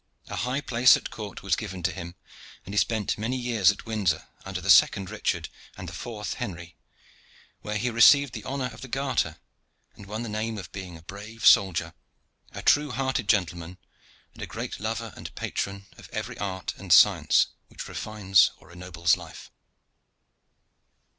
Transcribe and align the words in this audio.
A 0.29 0.35
high 0.37 0.61
place 0.61 0.97
at 0.97 1.11
court 1.11 1.43
was 1.43 1.55
given 1.55 1.83
to 1.83 1.91
him, 1.91 2.15
and 2.65 2.73
he 2.73 2.77
spent 2.79 3.19
many 3.19 3.37
years 3.37 3.69
at 3.71 3.85
Windsor 3.85 4.27
under 4.43 4.59
the 4.59 4.71
second 4.71 5.11
Richard 5.11 5.47
and 5.77 5.87
the 5.87 5.93
fourth 5.93 6.33
Henry 6.33 6.75
where 7.61 7.77
he 7.77 7.91
received 7.91 8.33
the 8.33 8.43
honor 8.43 8.71
of 8.73 8.81
the 8.81 8.87
Garter, 8.87 9.37
and 9.93 10.07
won 10.07 10.23
the 10.23 10.27
name 10.27 10.57
of 10.57 10.71
being 10.71 10.97
a 10.97 11.03
brave 11.03 11.45
soldier, 11.45 11.93
a 12.51 12.63
true 12.63 12.89
hearted 12.89 13.29
gentleman, 13.29 13.77
and 14.33 14.41
a 14.41 14.47
great 14.47 14.79
lover 14.79 15.13
and 15.15 15.35
patron 15.35 15.85
of 15.99 16.09
every 16.11 16.35
art 16.39 16.73
and 16.77 16.91
science 16.91 17.49
which 17.67 17.87
refines 17.87 18.49
or 18.57 18.71
ennobles 18.71 19.15
life. 19.15 19.51